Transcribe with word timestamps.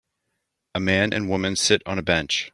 A 0.73 0.79
man 0.79 1.13
and 1.13 1.29
woman 1.29 1.55
sit 1.55 1.83
on 1.85 1.99
a 1.99 2.01
bench. 2.01 2.49